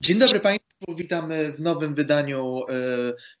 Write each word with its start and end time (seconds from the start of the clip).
Dzień 0.00 0.18
dobry 0.18 0.40
Państwu, 0.40 0.94
witamy 0.94 1.52
w 1.52 1.60
nowym 1.60 1.94
wydaniu 1.94 2.62
e, 2.68 2.72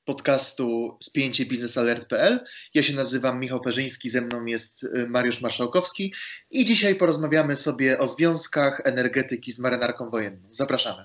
podcastu 0.04 0.98
Spięcie 1.02 1.46
biznesalert.pl. 1.46 2.40
Ja 2.74 2.82
się 2.82 2.94
nazywam 2.94 3.40
Michał 3.40 3.60
Perzyński, 3.60 4.10
ze 4.10 4.20
mną 4.20 4.44
jest 4.44 4.84
e, 4.84 5.06
Mariusz 5.06 5.40
Marszałkowski 5.40 6.14
i 6.50 6.64
dzisiaj 6.64 6.94
porozmawiamy 6.94 7.56
sobie 7.56 7.98
o 7.98 8.06
związkach 8.06 8.82
energetyki 8.84 9.52
z 9.52 9.58
marynarką 9.58 10.10
wojenną. 10.10 10.48
Zapraszamy. 10.50 11.04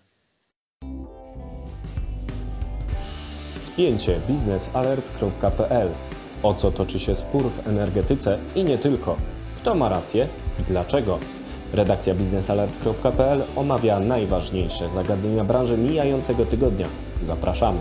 Spięcie 3.60 4.22
biznesalert.pl 4.28 5.90
O 6.44 6.54
co 6.54 6.72
toczy 6.72 7.00
się 7.00 7.16
spór 7.16 7.52
w 7.52 7.68
energetyce 7.68 8.40
i 8.56 8.64
nie 8.64 8.78
tylko? 8.78 9.18
Kto 9.58 9.76
ma 9.76 9.90
rację 9.90 10.28
i 10.60 10.64
dlaczego? 10.64 11.20
Redakcja 11.74 12.16
biznesalert.pl 12.16 13.44
omawia 13.56 14.00
najważniejsze 14.00 14.90
zagadnienia 14.90 15.44
branży 15.44 15.78
mijającego 15.78 16.46
tygodnia. 16.46 16.90
Zapraszamy. 17.22 17.80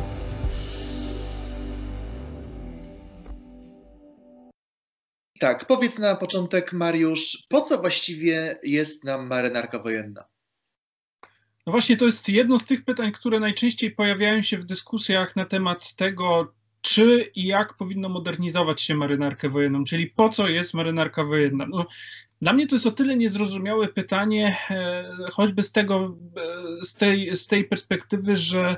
Tak, 5.40 5.66
powiedz 5.66 5.98
na 5.98 6.16
początek, 6.16 6.72
Mariusz, 6.72 7.46
po 7.48 7.60
co 7.60 7.78
właściwie 7.78 8.58
jest 8.62 9.04
nam 9.04 9.26
marynarka 9.26 9.78
wojenna? 9.78 10.24
No 11.66 11.70
właśnie, 11.72 11.96
to 11.96 12.04
jest 12.04 12.28
jedno 12.28 12.58
z 12.58 12.64
tych 12.64 12.84
pytań, 12.84 13.12
które 13.12 13.40
najczęściej 13.40 13.90
pojawiają 13.90 14.42
się 14.42 14.58
w 14.58 14.64
dyskusjach 14.64 15.36
na 15.36 15.44
temat 15.44 15.96
tego, 15.96 16.54
czy 16.80 17.30
i 17.34 17.46
jak 17.46 17.76
powinno 17.76 18.08
modernizować 18.08 18.82
się 18.82 18.94
marynarkę 18.94 19.48
wojenną, 19.48 19.84
czyli 19.84 20.06
po 20.06 20.28
co 20.28 20.48
jest 20.48 20.74
marynarka 20.74 21.24
wojenna. 21.24 21.66
No, 21.68 21.86
dla 22.42 22.52
mnie 22.52 22.66
to 22.66 22.74
jest 22.74 22.86
o 22.86 22.90
tyle 22.90 23.16
niezrozumiałe 23.16 23.88
pytanie, 23.88 24.56
e, 24.70 25.04
choćby 25.32 25.62
z, 25.62 25.72
tego, 25.72 26.16
e, 26.36 26.84
z, 26.84 26.94
tej, 26.94 27.36
z 27.36 27.46
tej 27.46 27.64
perspektywy, 27.64 28.36
że 28.36 28.76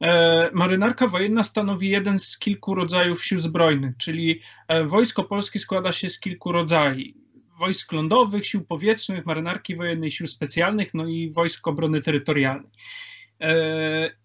e, 0.00 0.50
marynarka 0.52 1.08
wojenna 1.08 1.44
stanowi 1.44 1.88
jeden 1.88 2.18
z 2.18 2.38
kilku 2.38 2.74
rodzajów 2.74 3.24
sił 3.24 3.40
zbrojnych, 3.40 3.96
czyli 3.96 4.40
wojsko 4.84 5.24
polskie 5.24 5.58
składa 5.58 5.92
się 5.92 6.08
z 6.08 6.20
kilku 6.20 6.52
rodzajów. 6.52 7.14
Wojsk 7.58 7.92
lądowych, 7.92 8.46
sił 8.46 8.64
powietrznych, 8.64 9.26
marynarki 9.26 9.74
wojennej, 9.74 10.10
sił 10.10 10.26
specjalnych, 10.26 10.94
no 10.94 11.06
i 11.06 11.30
wojsk 11.30 11.68
obrony 11.68 12.02
terytorialnej. 12.02 12.70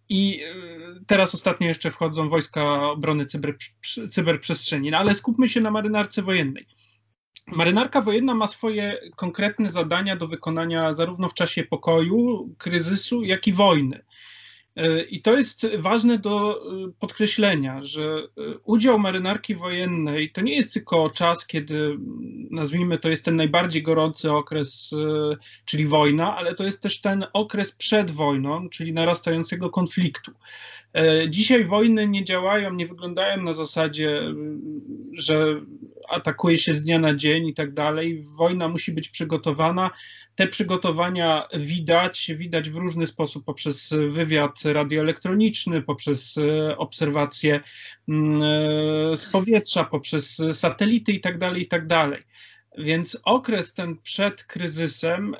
I 0.09 0.41
teraz 1.07 1.35
ostatnio 1.35 1.67
jeszcze 1.67 1.91
wchodzą 1.91 2.29
wojska 2.29 2.91
obrony 2.91 3.25
cyber, 3.25 3.57
cyberprzestrzeni, 4.09 4.91
no 4.91 4.97
ale 4.97 5.13
skupmy 5.13 5.49
się 5.49 5.61
na 5.61 5.71
marynarce 5.71 6.21
wojennej. 6.21 6.65
Marynarka 7.47 8.01
wojenna 8.01 8.33
ma 8.33 8.47
swoje 8.47 8.99
konkretne 9.15 9.71
zadania 9.71 10.15
do 10.15 10.27
wykonania 10.27 10.93
zarówno 10.93 11.29
w 11.29 11.33
czasie 11.33 11.63
pokoju, 11.63 12.55
kryzysu, 12.57 13.23
jak 13.23 13.47
i 13.47 13.53
wojny. 13.53 14.03
E, 14.79 15.01
I 15.01 15.21
to 15.21 15.37
jest 15.37 15.67
ważne 15.77 16.17
do 16.17 16.61
e, 16.61 16.91
podkreślenia, 16.99 17.83
że 17.83 18.03
e, 18.03 18.57
udział 18.63 18.99
marynarki 18.99 19.55
wojennej 19.55 20.31
to 20.31 20.41
nie 20.41 20.55
jest 20.55 20.73
tylko 20.73 21.09
czas, 21.09 21.47
kiedy 21.47 21.97
nazwijmy 22.51 22.97
to 22.97 23.09
jest 23.09 23.25
ten 23.25 23.35
najbardziej 23.35 23.83
gorący 23.83 24.31
okres, 24.31 24.95
czyli 25.65 25.85
wojna, 25.85 26.37
ale 26.37 26.55
to 26.55 26.63
jest 26.63 26.81
też 26.81 27.01
ten 27.01 27.25
okres 27.33 27.71
przed 27.71 28.11
wojną, 28.11 28.69
czyli 28.69 28.93
narastającego 28.93 29.69
konfliktu. 29.69 30.31
Dzisiaj 31.29 31.65
wojny 31.65 32.07
nie 32.07 32.23
działają, 32.23 32.73
nie 32.73 32.87
wyglądają 32.87 33.43
na 33.43 33.53
zasadzie, 33.53 34.21
że 35.13 35.61
atakuje 36.09 36.57
się 36.57 36.73
z 36.73 36.83
dnia 36.83 36.99
na 36.99 37.13
dzień 37.13 37.47
i 37.47 37.53
tak 37.53 37.73
dalej. 37.73 38.23
Wojna 38.37 38.67
musi 38.67 38.91
być 38.91 39.09
przygotowana. 39.09 39.91
Te 40.35 40.47
przygotowania 40.47 41.47
widać, 41.53 42.31
widać 42.35 42.69
w 42.69 42.75
różny 42.75 43.07
sposób 43.07 43.45
poprzez 43.45 43.93
wywiad 44.09 44.61
radioelektroniczny, 44.65 45.81
poprzez 45.81 46.37
e, 46.37 46.77
obserwacje 46.77 47.59
mm, 48.09 48.41
e, 48.41 49.17
z 49.17 49.25
powietrza, 49.25 49.83
poprzez 49.83 50.41
satelity 50.51 51.11
i 51.11 51.19
tak 51.19 51.37
dalej, 51.37 51.61
i 51.61 51.67
tak 51.67 51.87
dalej. 51.87 52.23
Więc 52.77 53.17
okres 53.23 53.73
ten 53.73 53.97
przed 53.97 54.43
kryzysem 54.43 55.35
e, 55.35 55.39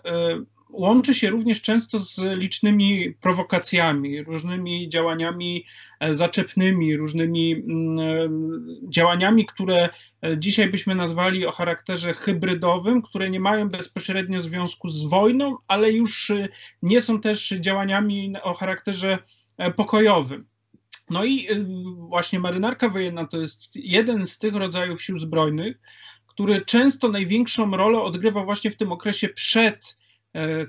łączy 0.70 1.14
się 1.14 1.30
również 1.30 1.62
często 1.62 2.00
z 2.00 2.18
licznymi 2.18 3.14
prowokacjami, 3.22 4.24
różnymi 4.24 4.90
działaniami 4.90 5.66
e, 6.00 6.16
zaczepnymi, 6.16 6.98
różnymi 6.98 7.52
mm, 7.52 8.00
e, 8.00 8.30
działaniami, 8.90 9.46
które 9.46 9.90
e, 10.22 10.38
dzisiaj 10.40 10.70
byśmy 10.70 10.96
nazwali 10.96 11.46
o 11.46 11.52
charakterze 11.52 12.14
hybrydowym, 12.14 13.02
które 13.02 13.30
nie 13.30 13.40
mają 13.40 13.70
bezpośrednio 13.70 14.42
związku 14.42 14.90
z 14.90 15.04
wojną, 15.04 15.58
ale 15.68 15.92
już 15.92 16.32
nie 16.82 17.02
są 17.02 17.22
też 17.22 17.50
działaniami 17.50 18.34
o 18.44 18.54
charakterze 18.54 19.18
pokojowym. 19.76 20.48
No 21.10 21.26
i 21.26 21.48
właśnie 21.96 22.40
marynarka 22.40 22.90
wojenna 22.90 23.26
to 23.26 23.42
jest 23.42 23.76
jeden 23.76 24.26
z 24.26 24.38
tych 24.38 24.56
rodzajów 24.56 25.04
sił 25.04 25.20
zbrojnych, 25.20 25.80
który 26.28 26.66
często 26.66 27.08
największą 27.08 27.72
rolę 27.72 28.02
odgrywa 28.02 28.44
właśnie 28.44 28.72
w 28.72 28.78
tym 28.78 28.92
okresie 28.92 29.30
przed 29.30 29.99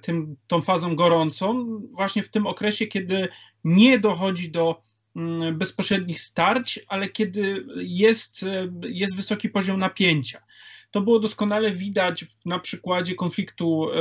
tym, 0.02 0.36
tą 0.46 0.62
fazą 0.62 0.96
gorącą, 0.96 1.66
właśnie 1.92 2.22
w 2.22 2.28
tym 2.28 2.46
okresie, 2.46 2.86
kiedy 2.86 3.28
nie 3.64 3.98
dochodzi 3.98 4.50
do 4.50 4.82
mm, 5.16 5.58
bezpośrednich 5.58 6.20
starć, 6.20 6.80
ale 6.88 7.08
kiedy 7.08 7.66
jest, 7.76 8.42
e, 8.42 8.68
jest 8.82 9.16
wysoki 9.16 9.48
poziom 9.48 9.78
napięcia. 9.78 10.42
To 10.90 11.00
było 11.00 11.18
doskonale 11.18 11.72
widać 11.72 12.24
na 12.44 12.58
przykładzie 12.58 13.14
konfliktu 13.14 13.90
e, 13.90 13.96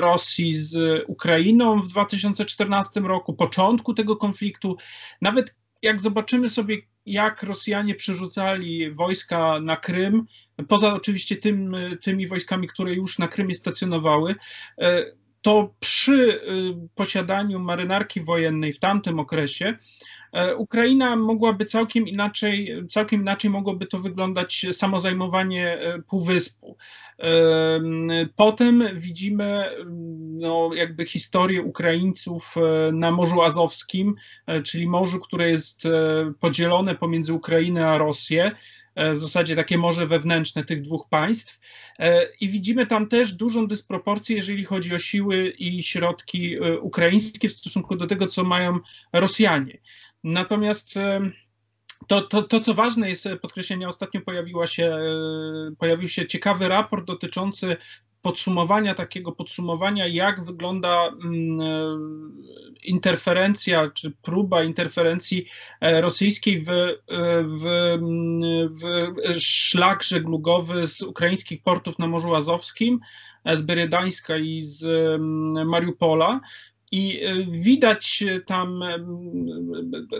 Rosji 0.00 0.54
z 0.54 1.04
Ukrainą 1.06 1.82
w 1.82 1.88
2014 1.88 3.00
roku, 3.00 3.34
początku 3.34 3.94
tego 3.94 4.16
konfliktu. 4.16 4.76
Nawet 5.20 5.54
jak 5.82 6.00
zobaczymy 6.00 6.48
sobie, 6.48 6.76
jak 7.06 7.42
Rosjanie 7.42 7.94
przerzucali 7.94 8.90
wojska 8.90 9.60
na 9.60 9.76
Krym, 9.76 10.26
poza 10.68 10.94
oczywiście 10.94 11.36
tym, 11.36 11.76
tymi 12.02 12.26
wojskami, 12.26 12.68
które 12.68 12.94
już 12.94 13.18
na 13.18 13.28
Krymie 13.28 13.54
stacjonowały, 13.54 14.34
e, 14.78 15.04
to 15.42 15.74
przy 15.80 16.40
e, 16.40 16.46
posiadaniu 16.94 17.58
marynarki 17.58 18.20
wojennej 18.20 18.72
w 18.72 18.78
tamtym 18.78 19.18
okresie 19.18 19.78
E, 20.23 20.23
Ukraina 20.56 21.16
mogłaby 21.16 21.64
całkiem 21.64 22.08
inaczej, 22.08 22.82
całkiem 22.88 23.20
inaczej 23.20 23.50
mogłoby 23.50 23.86
to 23.86 23.98
wyglądać 23.98 24.66
samo 24.72 25.00
zajmowanie 25.00 25.78
e, 25.78 26.02
półwyspu. 26.02 26.76
E, 27.18 27.80
potem 28.36 28.84
widzimy 28.94 29.70
no, 30.40 30.70
jakby 30.76 31.06
historię 31.06 31.62
Ukraińców 31.62 32.54
na 32.92 33.10
Morzu 33.10 33.42
Azowskim, 33.42 34.14
czyli 34.64 34.86
morzu, 34.86 35.20
które 35.20 35.50
jest 35.50 35.82
podzielone 36.40 36.94
pomiędzy 36.94 37.32
Ukrainę 37.32 37.88
a 37.88 37.98
Rosję 37.98 38.50
w 38.96 39.18
zasadzie 39.18 39.56
takie 39.56 39.78
morze 39.78 40.06
wewnętrzne 40.06 40.64
tych 40.64 40.82
dwóch 40.82 41.08
państw. 41.08 41.60
I 42.40 42.48
widzimy 42.48 42.86
tam 42.86 43.08
też 43.08 43.32
dużą 43.32 43.66
dysproporcję, 43.66 44.36
jeżeli 44.36 44.64
chodzi 44.64 44.94
o 44.94 44.98
siły 44.98 45.48
i 45.58 45.82
środki 45.82 46.56
ukraińskie 46.80 47.48
w 47.48 47.52
stosunku 47.52 47.96
do 47.96 48.06
tego, 48.06 48.26
co 48.26 48.44
mają 48.44 48.78
Rosjanie. 49.12 49.78
Natomiast 50.24 50.98
to, 52.06 52.22
to, 52.22 52.42
to, 52.42 52.60
co 52.60 52.74
ważne 52.74 53.08
jest 53.08 53.28
podkreślenia, 53.42 53.88
ostatnio 53.88 54.20
pojawiła 54.20 54.66
się, 54.66 54.84
e, 54.84 55.00
pojawił 55.78 56.08
się 56.08 56.26
ciekawy 56.26 56.68
raport 56.68 57.06
dotyczący 57.06 57.76
podsumowania, 58.22 58.94
takiego 58.94 59.32
podsumowania, 59.32 60.06
jak 60.06 60.44
wygląda 60.44 61.06
mm, 61.06 61.60
e, 61.60 61.74
interferencja, 62.84 63.90
czy 63.90 64.10
próba 64.22 64.62
interferencji 64.62 65.46
e, 65.80 66.00
rosyjskiej 66.00 66.62
w, 66.62 66.68
w, 67.44 67.98
w 68.70 69.40
szlak 69.40 70.02
żeglugowy 70.02 70.86
z 70.86 71.02
ukraińskich 71.02 71.62
portów 71.62 71.98
na 71.98 72.06
Morzu 72.06 72.34
Azowskim, 72.34 73.00
z 73.54 73.60
Beredańska 73.60 74.36
i 74.36 74.62
z 74.62 74.86
Mariupola. 75.66 76.40
I 76.94 77.20
e, 77.24 77.34
widać 77.50 78.24
tam 78.46 78.82
e, 78.82 78.98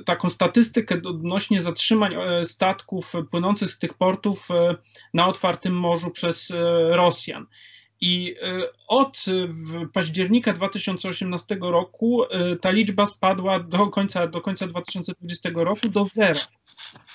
taką 0.05 0.31
statystykę 0.31 0.95
odnośnie 1.05 1.61
zatrzymań 1.61 2.15
e, 2.15 2.47
statków 2.47 3.13
płynących 3.31 3.71
z 3.71 3.79
tych 3.79 3.95
portów 3.95 4.49
na 5.15 5.27
otwartym 5.27 5.75
morzu 5.75 6.11
przez 6.11 6.53
Rosjan. 6.91 7.47
I 8.01 8.37
od 8.87 9.25
października 9.93 10.53
2018 10.53 11.57
roku 11.61 12.23
ta 12.61 12.71
liczba 12.71 13.07
spadła 13.07 13.61
do 13.61 13.87
końca, 13.87 14.27
do 14.27 14.41
końca 14.41 14.67
2020 14.67 15.51
roku 15.55 15.89
do 15.89 16.05
zera. 16.05 16.41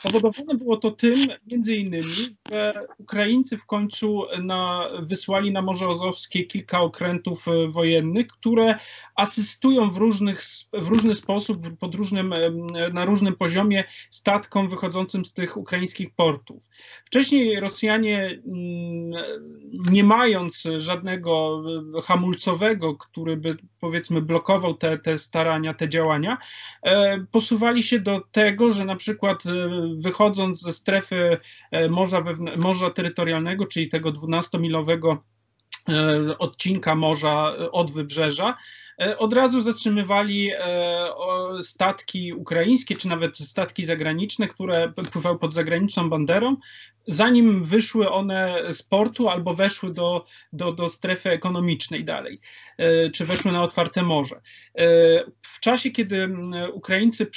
Powodowane 0.04 0.56
było 0.56 0.78
to 0.78 0.92
tym, 0.92 1.28
między 1.48 1.76
innymi, 1.76 2.04
że 2.52 2.88
Ukraińcy 2.98 3.58
w 3.58 3.66
końcu 3.66 4.26
na, 4.44 4.90
wysłali 5.00 5.52
na 5.52 5.62
Morze 5.62 5.86
Azowskie 5.86 6.46
kilka 6.46 6.82
okrętów 6.82 7.48
e, 7.48 7.68
wojennych, 7.68 8.28
które 8.28 8.80
asystują 9.16 9.92
w, 9.92 9.98
różnych, 9.98 10.42
w 10.74 10.88
różny 10.88 11.16
sposób, 11.16 11.78
pod 11.80 11.96
różnym, 11.96 12.34
na 12.94 13.06
różnym 13.06 13.36
poziomie 13.36 13.84
statkom 14.10 14.70
wychodzącym 14.70 15.26
z 15.26 15.34
tych 15.34 15.58
ukraińskich 15.58 16.16
portów. 16.16 16.70
Wcześniej 17.06 17.60
Rosjanie, 17.60 18.42
mm, 18.46 19.24
nie 19.92 20.04
mając 20.04 20.64
żadnego 20.78 21.59
hamulcowego, 22.04 22.96
który 22.96 23.38
by 23.38 23.58
powiedzmy 23.80 24.22
blokował 24.22 24.74
te, 24.74 24.98
te 24.98 25.18
starania, 25.18 25.74
te 25.74 25.90
działania, 25.90 26.38
posuwali 27.32 27.84
się 27.84 28.00
do 28.00 28.22
tego, 28.32 28.72
że 28.72 28.86
na 28.86 28.96
przykład 28.96 29.44
wychodząc 29.98 30.62
ze 30.62 30.74
strefy 30.74 31.38
morza, 31.90 32.24
morza 32.58 32.90
terytorialnego, 32.90 33.66
czyli 33.66 33.90
tego 33.90 34.12
12-milowego 34.12 35.18
odcinka 36.40 36.96
morza 36.96 37.54
od 37.72 37.92
wybrzeża, 37.92 38.56
E, 39.02 39.18
od 39.18 39.34
razu 39.34 39.62
zatrzymywali 39.62 40.52
e, 40.54 41.10
statki 41.62 42.34
ukraińskie, 42.34 42.96
czy 42.96 43.08
nawet 43.08 43.38
statki 43.38 43.86
zagraniczne, 43.86 44.48
które 44.48 44.94
pływały 45.12 45.40
pod 45.40 45.54
zagraniczną 45.54 46.10
banderą, 46.10 46.56
zanim 47.08 47.64
wyszły 47.64 48.12
one 48.12 48.62
z 48.74 48.84
portu 48.84 49.30
albo 49.30 49.54
weszły 49.54 49.94
do, 49.94 50.26
do, 50.54 50.72
do 50.72 50.90
strefy 50.90 51.30
ekonomicznej 51.30 52.04
dalej, 52.04 52.40
e, 52.78 53.10
czy 53.10 53.26
weszły 53.26 53.52
na 53.52 53.62
otwarte 53.62 54.04
morze. 54.04 54.42
W 55.42 55.60
czasie, 55.60 55.92
kiedy 55.92 56.30
Ukraińcy 56.74 57.28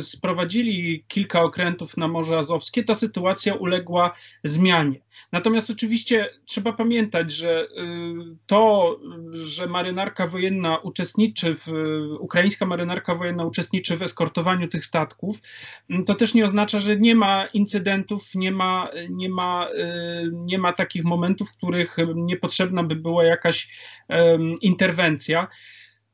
sprowadzili 0.00 1.04
kilka 1.08 1.42
okrętów 1.42 1.96
na 1.96 2.08
Morze 2.08 2.38
Azowskie, 2.38 2.84
ta 2.84 2.94
sytuacja 2.94 3.54
uległa 3.54 4.12
zmianie. 4.44 5.00
Natomiast 5.32 5.70
oczywiście 5.70 6.28
trzeba 6.46 6.72
pamiętać, 6.72 7.32
że 7.32 7.61
to, 8.46 8.98
że 9.32 9.66
marynarka 9.66 10.26
wojenna 10.26 10.76
uczestniczy 10.76 11.54
w, 11.54 11.66
ukraińska 12.20 12.66
marynarka 12.66 13.14
wojenna 13.14 13.44
uczestniczy 13.44 13.96
w 13.96 14.02
eskortowaniu 14.02 14.68
tych 14.68 14.84
statków, 14.84 15.38
to 16.06 16.14
też 16.14 16.34
nie 16.34 16.44
oznacza, 16.44 16.80
że 16.80 16.96
nie 16.96 17.14
ma 17.14 17.46
incydentów, 17.46 18.34
nie 18.34 18.52
ma, 18.52 18.88
nie 19.10 19.28
ma, 19.28 19.68
y, 19.68 20.30
nie 20.32 20.58
ma 20.58 20.72
takich 20.72 21.04
momentów, 21.04 21.48
w 21.48 21.56
których 21.56 21.96
niepotrzebna 22.14 22.82
by 22.82 22.96
była 22.96 23.24
jakaś 23.24 23.68
interwencja. 24.60 25.48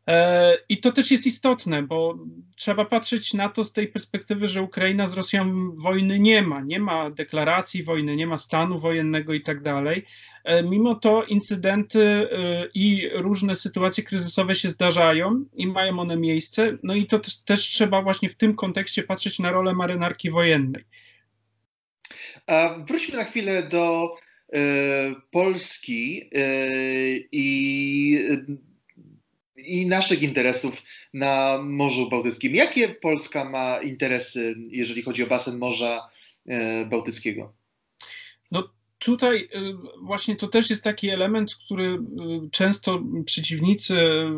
E, 0.09 0.59
I 0.69 0.81
to 0.81 0.93
też 0.93 1.11
jest 1.11 1.27
istotne, 1.27 1.83
bo 1.83 2.19
trzeba 2.57 2.85
patrzeć 2.85 3.35
na 3.35 3.49
to 3.49 3.65
z 3.65 3.73
tej 3.73 3.89
perspektywy, 3.89 4.49
że 4.49 4.63
Ukraina 4.63 5.07
z 5.07 5.15
Rosją 5.15 5.71
wojny 5.75 6.19
nie 6.19 6.43
ma, 6.43 6.61
nie 6.61 6.81
ma 6.81 7.11
deklaracji 7.11 7.83
wojny, 7.83 8.17
nie 8.17 8.27
ma 8.27 8.39
stanu 8.39 8.79
wojennego 8.79 9.35
i 9.35 9.41
tak 9.41 9.63
dalej. 9.63 10.05
E, 10.45 10.63
mimo 10.63 10.95
to 10.95 11.25
incydenty 11.25 12.03
e, 12.03 12.29
i 12.75 13.09
różne 13.15 13.57
sytuacje 13.57 14.05
kryzysowe 14.05 14.55
się 14.55 14.69
zdarzają 14.69 15.45
i 15.55 15.67
mają 15.67 15.99
one 15.99 16.17
miejsce. 16.17 16.79
No 16.83 16.95
i 16.95 17.07
to 17.07 17.19
też, 17.19 17.37
też 17.37 17.61
trzeba 17.61 18.03
właśnie 18.03 18.29
w 18.29 18.37
tym 18.37 18.55
kontekście 18.55 19.03
patrzeć 19.03 19.39
na 19.39 19.51
rolę 19.51 19.75
marynarki 19.75 20.31
wojennej. 20.31 20.85
A 22.47 22.77
wróćmy 22.89 23.17
na 23.17 23.25
chwilę 23.25 23.63
do 23.63 24.15
Polski 25.31 26.31
i 27.33 28.19
i 29.69 29.87
naszych 29.87 30.23
interesów 30.23 30.83
na 31.15 31.59
Morzu 31.63 32.09
Bałtyckim. 32.11 32.55
Jakie 32.55 32.89
Polska 32.89 33.51
ma 33.51 33.79
interesy, 33.83 34.55
jeżeli 34.71 35.03
chodzi 35.03 35.23
o 35.23 35.27
basen 35.27 35.59
Morza 35.59 36.09
e, 36.47 36.87
Bałtyckiego? 36.87 37.53
No 38.51 38.69
tutaj 38.99 39.37
y, 39.37 39.49
właśnie 40.03 40.37
to 40.37 40.49
też 40.49 40.71
jest 40.71 40.85
taki 40.85 41.11
element, 41.11 41.55
który 41.55 41.85
y, 41.85 41.99
często 42.51 43.03
przeciwnicy 43.25 43.95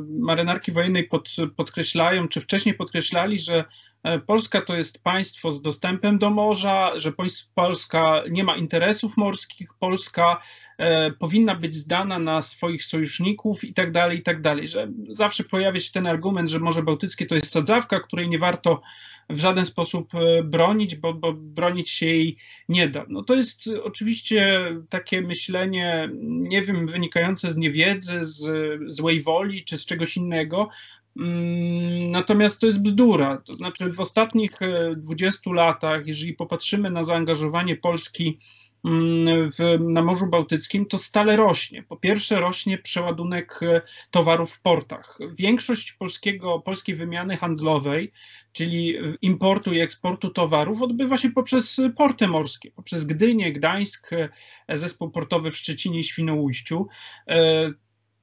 marynarki 0.09 0.73
wojennej 0.73 1.05
pod, 1.05 1.29
podkreślają, 1.57 2.29
czy 2.29 2.41
wcześniej 2.41 2.75
podkreślali, 2.75 3.39
że 3.39 3.65
e, 4.03 4.19
Polska 4.19 4.61
to 4.61 4.77
jest 4.77 5.03
państwo 5.03 5.53
z 5.53 5.63
dostępem 5.63 6.19
do 6.19 6.31
morza, 6.31 6.93
że 6.97 7.13
Polska 7.55 8.23
nie 8.31 8.45
ma 8.45 8.57
interesów 8.57 9.17
morskich, 9.17 9.69
Polska 9.79 10.41
E, 10.70 10.70
powinna 11.19 11.55
być 11.55 11.75
zdana 11.75 12.19
na 12.19 12.43
swoich 12.43 12.85
sojuszników 12.85 13.65
i 13.65 13.75
tak 13.75 13.93
dalej, 13.93 14.19
i 14.19 14.23
tak 14.23 14.41
dalej, 14.41 14.69
że 14.69 14.93
zawsze 15.09 15.45
pojawia 15.45 15.81
się 15.81 15.93
ten 15.93 16.07
argument, 16.07 16.51
że 16.51 16.59
Morze 16.59 16.83
Bałtyckie 16.83 17.27
to 17.27 17.35
jest 17.35 17.51
sadzawka, 17.51 18.01
której 18.01 18.29
nie 18.29 18.39
warto 18.39 18.83
w 19.31 19.39
żaden 19.39 19.67
sposób 19.67 20.15
e, 20.15 20.43
bronić, 20.43 20.97
bo, 20.97 21.15
bo 21.15 21.33
bronić 21.33 21.91
się 21.91 22.07
jej 22.07 22.37
nie 22.69 22.89
da. 22.89 23.07
No 23.09 23.23
to 23.23 23.35
jest 23.35 23.71
oczywiście 23.83 24.59
takie 24.89 25.23
myślenie, 25.23 26.11
nie 26.23 26.63
wiem, 26.63 26.87
wynikające 26.87 27.53
z 27.53 27.57
niewiedzy, 27.57 28.25
z 28.25 28.49
złej 28.87 29.23
woli 29.23 29.65
czy 29.65 29.79
z 29.79 29.87
czegoś 29.87 30.17
innego, 30.17 30.69
mm, 31.17 31.91
Natomiast 32.11 32.61
to 32.61 32.67
jest 32.67 32.83
bzdura. 32.83 33.37
To 33.37 33.55
znaczy, 33.55 33.93
w 33.93 34.01
ostatnich 34.01 34.53
20 34.97 35.51
e, 35.51 35.55
latach, 35.55 36.07
jeżeli 36.07 36.35
popatrzymy 36.35 36.91
na 36.91 37.05
zaangażowanie 37.05 37.77
Polski 37.77 38.39
w, 38.85 39.79
na 39.81 40.03
Morzu 40.03 40.27
Bałtyckim, 40.27 40.87
to 40.87 40.99
stale 40.99 41.37
rośnie. 41.37 41.83
Po 41.83 41.97
pierwsze, 41.97 42.41
rośnie 42.41 42.79
przeładunek 42.79 43.61
e, 43.63 43.81
towarów 44.11 44.53
w 44.53 44.61
portach. 44.61 45.19
Większość 45.35 45.93
polskiego, 45.93 46.61
polskiej 46.61 46.95
wymiany 46.95 47.37
handlowej, 47.37 48.13
czyli 48.53 48.95
importu 49.23 49.73
i 49.73 49.81
eksportu 49.81 50.31
towarów, 50.31 50.83
odbywa 50.83 51.19
się 51.19 51.31
poprzez 51.31 51.81
porty 51.97 52.27
morskie, 52.27 52.71
poprzez 52.71 53.05
Gdynię, 53.05 53.53
Gdańsk, 53.53 54.11
e, 54.13 54.79
zespół 54.79 55.11
portowy 55.11 55.51
w 55.51 55.57
Szczecinie 55.57 55.99
i 55.99 56.05
Świnoujściu 56.05 56.87
e, 57.29 57.71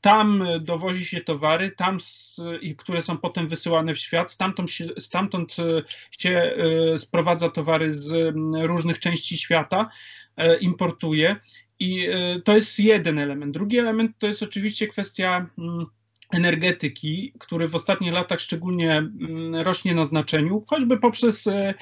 tam 0.08 0.44
dowozi 0.62 1.06
się 1.06 1.22
towary, 1.22 1.72
tam, 1.72 1.98
które 2.78 3.02
są 3.02 3.18
potem 3.18 3.48
wysyłane 3.48 3.94
w 3.94 4.00
świat, 4.00 4.32
stamtąd 4.32 4.72
się, 4.72 4.88
stamtąd 5.00 5.56
się 6.12 6.58
sprowadza 6.98 7.50
towary 7.50 7.94
z 7.94 8.36
różnych 8.62 9.00
części 9.00 9.38
świata. 9.38 9.90
E, 10.38 10.58
importuje. 10.58 11.36
I 11.80 12.08
e, 12.08 12.42
to 12.42 12.56
jest 12.56 12.80
jeden 12.80 13.20
element. 13.20 13.54
Drugi 13.54 13.80
element 13.80 14.12
to 14.20 14.28
jest 14.28 14.44
oczywiście 14.44 14.88
kwestia 14.88 15.50
energetyki, 16.32 17.34
który 17.40 17.68
w 17.68 17.76
ostatnich 17.76 18.14
latach 18.14 18.40
szczególnie 18.40 18.98
mm, 18.98 19.56
rośnie 19.56 19.96
na 19.96 20.06
znaczeniu, 20.06 20.64
choćby 20.68 20.98
poprzez, 20.98 21.48
e, 21.48 21.74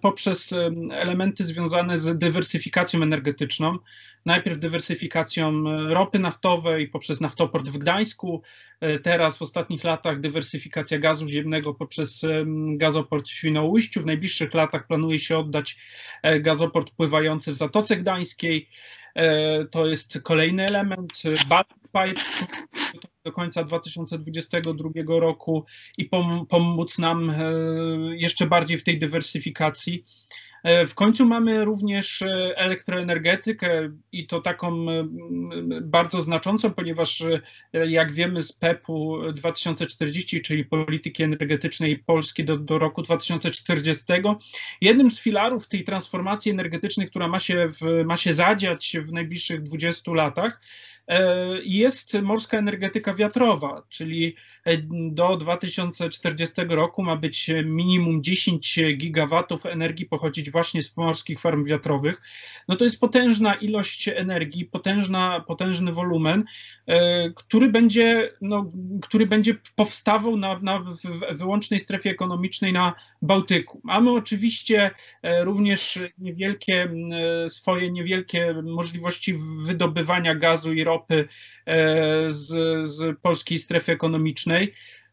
poprzez 0.00 0.54
elementy 0.90 1.44
związane 1.44 1.98
z 1.98 2.18
dywersyfikacją 2.18 3.02
energetyczną. 3.02 3.78
Najpierw 4.26 4.58
dywersyfikacją 4.58 5.64
ropy 5.88 6.18
naftowej 6.18 6.88
poprzez 6.88 7.20
naftoport 7.20 7.68
w 7.68 7.78
Gdańsku, 7.78 8.42
e, 8.80 8.98
teraz 8.98 9.38
w 9.38 9.42
ostatnich 9.42 9.84
latach 9.84 10.20
dywersyfikacja 10.20 10.98
gazu 10.98 11.28
ziemnego 11.28 11.74
poprzez 11.74 12.24
gazoport 12.68 13.28
w 13.28 13.32
Świnoujściu. 13.32 14.00
W 14.00 14.06
najbliższych 14.06 14.54
latach 14.54 14.86
planuje 14.86 15.18
się 15.18 15.38
oddać 15.38 15.76
e, 16.22 16.40
gazoport 16.40 16.90
pływający 16.90 17.52
w 17.52 17.56
Zatoce 17.56 17.96
Gdańskiej. 17.96 18.68
To 19.70 19.86
jest 19.86 20.20
kolejny 20.22 20.66
element. 20.66 21.22
Baltic 21.48 21.85
Pipe 21.96 22.20
do 23.24 23.32
końca 23.32 23.64
2022 23.64 24.90
roku 25.06 25.64
i 25.98 26.10
pomóc 26.48 26.98
nam 26.98 27.30
e, 27.30 27.34
jeszcze 28.16 28.46
bardziej 28.46 28.78
w 28.78 28.84
tej 28.84 28.98
dywersyfikacji. 28.98 30.02
E, 30.66 30.86
w 30.86 30.94
końcu 30.94 31.26
mamy 31.26 31.64
również 31.64 32.22
e, 32.22 32.58
elektroenergetykę 32.58 33.90
i 34.12 34.26
to 34.26 34.40
taką 34.40 34.86
bardzo 35.82 36.20
znaczącą, 36.20 36.70
ponieważ 36.70 37.22
jak 37.72 38.12
wiemy 38.12 38.42
z 38.42 38.52
PEP-u 38.52 39.18
2040, 39.32 40.42
czyli 40.42 40.64
polityki 40.64 41.22
energetycznej 41.22 41.98
Polski 41.98 42.44
do, 42.44 42.56
do 42.56 42.78
roku 42.78 43.02
2040, 43.02 44.04
jednym 44.80 45.10
z 45.10 45.20
filarów 45.20 45.68
tej 45.68 45.84
transformacji 45.84 46.52
energetycznej, 46.52 47.08
która 47.08 47.28
ma 47.28 47.40
się, 47.40 47.68
w, 47.68 48.04
ma 48.04 48.16
się 48.16 48.32
zadziać 48.32 48.96
w 49.04 49.12
najbliższych 49.12 49.62
20 49.62 50.12
latach, 50.12 50.60
E, 51.08 51.46
jest 51.64 52.14
morska 52.22 52.58
energetyka 52.58 53.14
wiatrowa, 53.14 53.82
czyli 53.88 54.36
e, 54.64 54.76
do 54.90 55.36
2040 55.36 56.62
roku 56.68 57.02
ma 57.02 57.16
być 57.16 57.50
minimum 57.64 58.22
10 58.22 58.80
gigawatów 58.96 59.66
energii 59.66 60.06
pochodzić 60.06 60.50
właśnie 60.56 60.82
z 60.82 60.96
morskich 60.96 61.40
farm 61.40 61.64
wiatrowych. 61.64 62.20
No 62.68 62.76
to 62.76 62.84
jest 62.84 63.00
potężna 63.00 63.54
ilość 63.54 64.08
energii, 64.08 64.64
potężna, 64.64 65.40
potężny 65.40 65.92
wolumen, 65.92 66.44
e, 66.86 67.30
który 67.30 67.68
będzie, 67.68 68.30
no, 68.40 68.72
który 69.02 69.26
będzie 69.26 69.54
powstawał 69.76 70.36
na, 70.36 70.58
na 70.58 70.84
wyłącznej 71.32 71.80
strefie 71.80 72.10
ekonomicznej 72.10 72.72
na 72.72 72.94
Bałtyku. 73.22 73.80
Mamy 73.84 74.10
oczywiście 74.10 74.90
również 75.42 75.98
niewielkie 76.18 76.88
swoje 77.48 77.90
niewielkie 77.90 78.54
możliwości 78.62 79.34
wydobywania 79.64 80.34
gazu 80.34 80.72
i 80.72 80.84
ropy 80.84 81.28
e, 81.66 82.30
z, 82.30 82.48
z 82.88 83.20
polskiej 83.20 83.58
strefy 83.58 83.92
ekonomicznej, 83.92 84.72
e, 84.72 85.05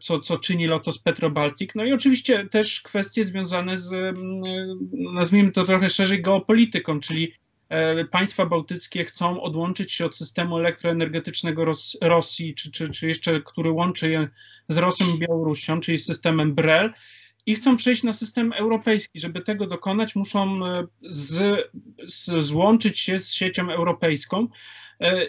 co, 0.00 0.18
co 0.18 0.38
czyni 0.38 0.66
Lotos 0.66 0.98
Petrobaltic. 0.98 1.70
No 1.74 1.84
i 1.84 1.92
oczywiście 1.92 2.46
też 2.46 2.80
kwestie 2.80 3.24
związane 3.24 3.78
z, 3.78 4.16
nazwijmy 4.92 5.52
to 5.52 5.64
trochę 5.64 5.90
szerzej, 5.90 6.22
geopolityką, 6.22 7.00
czyli 7.00 7.32
e, 7.68 8.04
państwa 8.04 8.46
bałtyckie 8.46 9.04
chcą 9.04 9.40
odłączyć 9.40 9.92
się 9.92 10.06
od 10.06 10.16
systemu 10.16 10.58
elektroenergetycznego 10.58 11.64
Ros 11.64 11.98
Rosji, 12.00 12.54
czy, 12.54 12.70
czy, 12.70 12.88
czy 12.88 13.08
jeszcze, 13.08 13.40
który 13.40 13.70
łączy 13.70 14.10
je 14.10 14.28
z 14.68 14.76
Rosją 14.76 15.14
i 15.14 15.18
Białorusią, 15.18 15.80
czyli 15.80 15.98
systemem 15.98 16.54
BREL 16.54 16.92
i 17.46 17.54
chcą 17.54 17.76
przejść 17.76 18.02
na 18.02 18.12
system 18.12 18.52
europejski. 18.52 19.20
Żeby 19.20 19.40
tego 19.40 19.66
dokonać, 19.66 20.14
muszą 20.14 20.60
z, 21.02 21.60
z, 22.06 22.44
złączyć 22.44 22.98
się 22.98 23.18
z 23.18 23.32
siecią 23.32 23.70
europejską. 23.70 24.48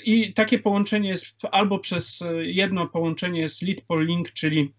I 0.03 0.33
takie 0.33 0.59
połączenie 0.59 1.09
jest 1.09 1.25
albo 1.51 1.79
przez 1.79 2.23
jedno 2.41 2.87
połączenie 2.87 3.39
jest 3.39 3.61
Litpol 3.61 4.05
Link, 4.05 4.31
czyli 4.31 4.73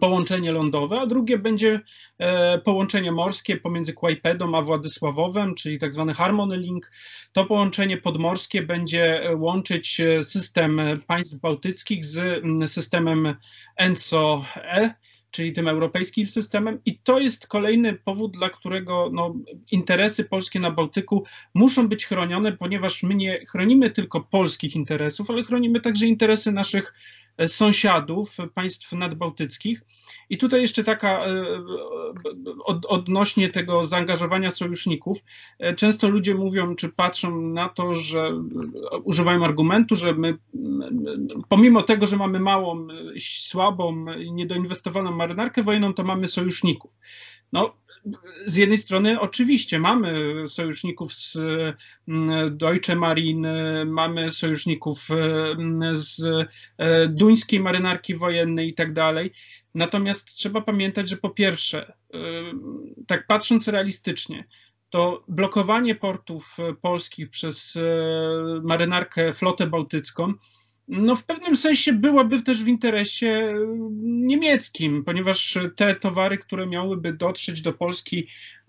połączenie 0.00 0.52
lądowe, 0.52 1.00
a 1.00 1.06
drugie 1.06 1.38
będzie 1.38 1.80
e, 2.18 2.58
połączenie 2.58 3.12
morskie 3.12 3.56
pomiędzy 3.56 3.92
Kłajpedą 3.92 4.56
a 4.56 4.62
Władysławowem, 4.62 5.54
czyli 5.54 5.78
tak 5.78 5.92
zwany 5.92 6.14
Harmony 6.14 6.56
Link. 6.56 6.92
To 7.32 7.44
połączenie 7.44 7.96
podmorskie 7.96 8.62
będzie 8.62 9.22
łączyć 9.36 10.00
e, 10.00 10.24
system 10.24 10.80
państw 11.06 11.36
bałtyckich 11.36 12.04
z 12.04 12.42
systemem 12.72 13.34
ENSO-E, 13.76 14.94
czyli 15.30 15.52
tym 15.52 15.68
europejskim 15.68 16.26
systemem. 16.26 16.78
I 16.86 16.98
to 16.98 17.18
jest 17.18 17.46
kolejny 17.46 17.94
powód, 17.94 18.32
dla 18.32 18.50
którego 18.50 19.10
no, 19.12 19.34
interesy 19.72 20.24
polskie 20.24 20.60
na 20.60 20.70
Bałtyku 20.70 21.24
muszą 21.54 21.88
być 21.88 22.06
chronione, 22.06 22.52
ponieważ 22.52 23.02
my 23.02 23.14
nie 23.14 23.46
chronimy 23.46 23.90
tylko 23.90 24.20
polskich 24.20 24.76
interesów, 24.76 25.30
ale 25.30 25.42
chronimy 25.42 25.80
także 25.80 26.06
interesy 26.06 26.52
naszych 26.52 26.94
sąsiadów, 27.46 28.36
państw 28.54 28.92
nadbałtyckich. 28.92 29.82
I 30.30 30.38
tutaj 30.38 30.60
jeszcze 30.60 30.84
taka 30.84 31.26
e, 31.26 31.34
od, 32.64 32.86
odnośnie 32.86 33.50
tego 33.50 33.84
zaangażowania 33.84 34.50
sojuszników. 34.50 35.18
E, 35.58 35.74
często 35.74 36.08
ludzie 36.08 36.34
mówią, 36.34 36.76
czy 36.76 36.88
patrzą 36.88 37.40
na 37.40 37.68
to, 37.68 37.94
że 37.98 38.32
używają 39.04 39.44
argumentu, 39.44 39.96
że 39.96 40.14
my, 40.14 40.38
pomimo 41.48 41.82
tego, 41.82 42.06
że 42.06 42.16
mamy 42.16 42.40
małą, 42.40 42.86
słabą, 43.20 44.04
niedoinwestowaną 44.32 45.10
marynarkę 45.10 45.62
wojenną, 45.62 45.94
to 45.94 46.02
mamy 46.02 46.28
sojuszników. 46.28 46.90
No, 47.52 47.74
z 48.46 48.56
jednej 48.56 48.78
strony 48.78 49.20
oczywiście 49.20 49.78
mamy 49.78 50.34
sojuszników 50.48 51.14
z 51.14 51.36
mm, 52.08 52.56
Deutsche 52.58 52.96
Marine, 52.96 53.84
mamy 53.84 54.30
sojuszników 54.30 55.08
mm, 55.10 55.96
z 55.96 56.22
e, 56.78 57.08
duńskiej 57.08 57.60
marynarki 57.60 58.14
wojennej 58.14 58.68
i 58.68 58.74
tak 58.74 58.92
dalej. 58.92 59.32
Natomiast 59.74 60.26
trzeba 60.34 60.60
pamiętać, 60.60 61.08
że 61.08 61.16
po 61.16 61.30
pierwsze, 61.30 61.92
e, 62.14 62.18
tak 63.06 63.26
patrząc 63.26 63.68
realistycznie, 63.68 64.44
to 64.90 65.24
blokowanie 65.28 65.94
portów 65.94 66.56
polskich 66.80 67.30
przez 67.30 67.76
e, 67.76 67.80
marynarkę 68.62 69.32
flotę 69.32 69.66
bałtycką 69.66 70.34
no 70.90 71.16
w 71.16 71.24
pewnym 71.24 71.56
sensie 71.56 71.92
byłaby 71.92 72.42
też 72.42 72.64
w 72.64 72.68
interesie 72.68 73.54
niemieckim, 74.02 75.04
ponieważ 75.04 75.58
te 75.76 75.94
towary, 75.94 76.38
które 76.38 76.66
miałyby 76.66 77.12
dotrzeć 77.12 77.62
do 77.62 77.72
Polski 77.72 78.18
e, 78.18 78.59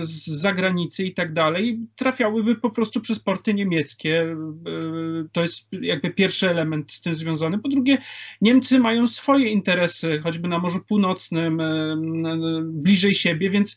z 0.00 0.26
zagranicy 0.26 1.04
i 1.04 1.14
tak 1.14 1.32
dalej, 1.32 1.78
trafiałyby 1.96 2.54
po 2.54 2.70
prostu 2.70 3.00
przez 3.00 3.20
porty 3.20 3.54
niemieckie. 3.54 4.22
E, 4.22 4.36
to 5.32 5.42
jest 5.42 5.66
jakby 5.72 6.10
pierwszy 6.10 6.50
element 6.50 6.92
z 6.92 7.00
tym 7.00 7.14
związany. 7.14 7.58
Po 7.58 7.68
drugie, 7.68 7.98
Niemcy 8.40 8.78
mają 8.78 9.06
swoje 9.06 9.48
interesy, 9.48 10.20
choćby 10.22 10.48
na 10.48 10.58
Morzu 10.58 10.80
Północnym, 10.88 11.60
e, 11.60 11.96
bliżej 12.64 13.14
siebie, 13.14 13.50
więc 13.50 13.76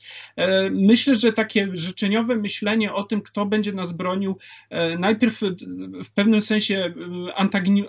myślę, 0.72 1.16
że 1.16 1.34
takie 1.34 1.68
życzeniowe 1.74 2.36
myślenie 2.36 2.94
o 2.94 3.04
tym, 3.04 3.22
kto 3.22 3.46
będzie 3.46 3.74
nas 3.74 3.94
bronił, 3.94 4.38
najpierw 5.00 5.42
w 6.04 6.10
pewnym 6.14 6.42
sensie 6.42 6.94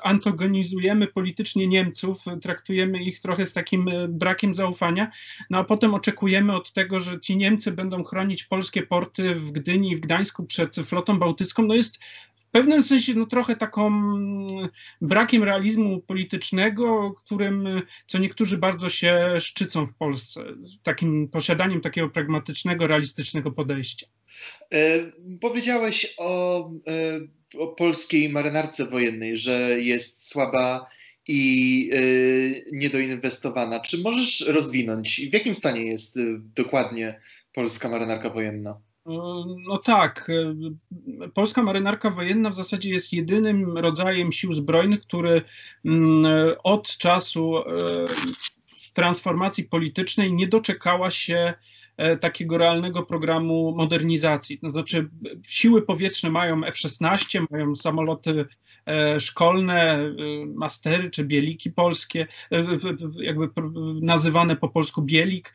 antagonizujemy 0.02 1.06
politycznie 1.06 1.66
Niemców, 1.66 2.24
traktujemy 2.42 3.02
ich 3.02 3.20
trochę 3.20 3.46
z 3.46 3.52
takim 3.52 3.88
e, 3.88 4.08
brakiem 4.08 4.54
zaufania, 4.54 5.10
no 5.50 5.58
a 5.58 5.64
potem 5.64 5.94
oczekujemy 5.94 6.56
od 6.56 6.72
tego, 6.72 7.00
że 7.00 7.20
ci 7.20 7.36
Niemcy 7.36 7.59
będą 7.68 8.04
chronić 8.04 8.44
polskie 8.44 8.82
porty 8.82 9.34
w 9.34 9.50
Gdyni 9.50 9.92
i 9.92 9.96
w 9.96 10.00
Gdańsku 10.00 10.46
przed 10.46 10.76
flotą 10.76 11.18
bałtycką, 11.18 11.62
no 11.62 11.74
jest 11.74 11.98
w 12.36 12.46
pewnym 12.46 12.82
sensie 12.82 13.14
no, 13.14 13.26
trochę 13.26 13.56
taką 13.56 13.86
mm, 13.86 14.68
brakiem 15.02 15.42
realizmu 15.42 16.00
politycznego, 16.00 17.14
którym 17.24 17.82
co 18.06 18.18
niektórzy 18.18 18.58
bardzo 18.58 18.88
się 18.88 19.40
szczycą 19.40 19.86
w 19.86 19.94
Polsce, 19.94 20.44
takim 20.82 21.28
posiadaniem 21.28 21.80
takiego 21.80 22.08
pragmatycznego, 22.08 22.86
realistycznego 22.86 23.50
podejścia. 23.50 24.06
E, 24.72 24.78
powiedziałeś 25.40 26.14
o 26.18 26.60
e, 26.88 27.20
o 27.58 27.68
polskiej 27.68 28.28
marynarce 28.28 28.86
wojennej, 28.86 29.36
że 29.36 29.80
jest 29.80 30.28
słaba 30.28 30.86
i 31.28 31.90
y, 31.94 32.64
niedoinwestowana. 32.72 33.80
Czy 33.80 33.98
możesz 33.98 34.40
rozwinąć, 34.40 35.20
w 35.30 35.34
jakim 35.34 35.54
stanie 35.54 35.84
jest 35.84 36.16
y, 36.16 36.40
dokładnie 36.54 37.20
polska 37.52 37.88
marynarka 37.88 38.30
wojenna? 38.30 38.80
No 39.68 39.78
tak. 39.84 40.28
Y, 40.28 40.54
polska 41.34 41.62
marynarka 41.62 42.10
wojenna 42.10 42.50
w 42.50 42.54
zasadzie 42.54 42.90
jest 42.90 43.12
jedynym 43.12 43.78
rodzajem 43.78 44.32
sił 44.32 44.52
zbrojnych, 44.52 45.00
który 45.00 45.42
mm, 45.84 46.24
od 46.62 46.96
czasu 46.96 47.54
transformacji 48.92 49.64
politycznej 49.64 50.32
nie 50.32 50.48
doczekała 50.48 51.10
się 51.10 51.54
E, 52.00 52.16
takiego 52.16 52.58
realnego 52.58 53.02
programu 53.02 53.74
modernizacji. 53.76 54.58
To 54.58 54.68
znaczy, 54.68 55.08
siły 55.46 55.82
powietrzne 55.82 56.30
mają 56.30 56.64
F-16, 56.64 57.44
mają 57.50 57.74
samoloty 57.74 58.44
e, 58.86 59.20
szkolne, 59.20 59.94
e, 59.94 60.12
mastery 60.54 61.10
czy 61.10 61.24
bieliki 61.24 61.70
polskie, 61.70 62.26
jakby 63.20 63.48
nazywane 64.02 64.56
po 64.56 64.68
polsku 64.68 65.02
bielik. 65.02 65.54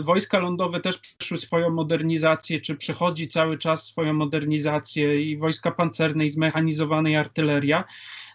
Wojska 0.00 0.38
lądowe 0.38 0.80
też 0.80 0.98
przeszły 0.98 1.38
swoją 1.38 1.70
modernizację, 1.70 2.60
czy 2.60 2.76
przechodzi 2.76 3.28
cały 3.28 3.58
czas 3.58 3.86
swoją 3.86 4.12
modernizację 4.12 5.22
i 5.22 5.36
wojska 5.36 5.70
pancerne 5.70 6.24
i 6.24 6.30
zmechanizowane 6.30 7.10
i 7.10 7.16
artyleria. 7.16 7.84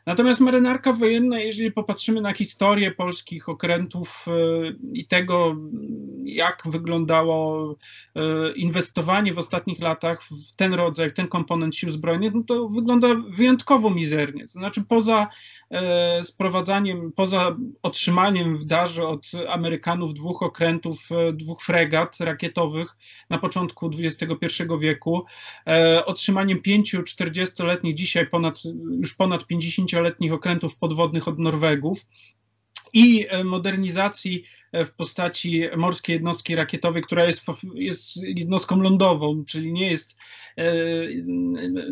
Natomiast 0.05 0.41
marynarka 0.41 0.93
wojenna, 0.93 1.39
jeżeli 1.39 1.71
popatrzymy 1.71 2.21
na 2.21 2.33
historię 2.33 2.91
polskich 2.91 3.49
okrętów 3.49 4.25
e, 4.27 4.31
i 4.93 5.07
tego, 5.07 5.55
jak 6.23 6.63
wyglądało 6.65 7.71
e, 8.15 8.51
inwestowanie 8.51 9.33
w 9.33 9.39
ostatnich 9.39 9.79
latach 9.79 10.23
w 10.23 10.55
ten 10.55 10.73
rodzaj, 10.73 11.09
w 11.09 11.13
ten 11.13 11.27
komponent 11.27 11.75
sił 11.75 11.89
zbrojnych, 11.89 12.33
no 12.33 12.43
to 12.43 12.67
wygląda 12.67 13.07
wyjątkowo 13.27 13.89
mizernie. 13.89 14.43
To 14.43 14.51
znaczy 14.51 14.83
poza 14.87 15.27
e, 15.71 16.23
sprowadzaniem, 16.23 17.11
poza 17.11 17.55
otrzymaniem 17.83 18.57
w 18.57 18.65
darze 18.65 19.07
od 19.07 19.31
Amerykanów 19.49 20.13
dwóch 20.13 20.43
okrętów, 20.43 21.09
dwóch 21.33 21.61
fregat 21.61 22.17
rakietowych 22.19 22.97
na 23.29 23.37
początku 23.37 23.91
XXI 23.99 24.63
wieku, 24.79 25.25
otrzymaniem 26.05 26.61
pięciu 26.61 27.01
40-letnich, 27.01 27.95
dzisiaj 27.95 28.27
ponad, 28.27 28.61
już 28.99 29.13
ponad 29.13 29.47
50 29.47 29.94
letnich 30.01 30.33
okrętów 30.33 30.75
podwodnych 30.75 31.27
od 31.27 31.39
Norwegów 31.39 32.05
i 32.95 33.25
e, 33.29 33.43
modernizacji 33.43 34.43
e, 34.71 34.85
w 34.85 34.93
postaci 34.93 35.63
morskiej 35.77 36.13
jednostki 36.13 36.55
rakietowej, 36.55 37.03
która 37.03 37.25
jest, 37.25 37.45
jest 37.75 38.23
jednostką 38.23 38.81
lądową, 38.81 39.45
czyli 39.45 39.73
nie 39.73 39.89
jest. 39.89 40.17
E, 40.57 40.73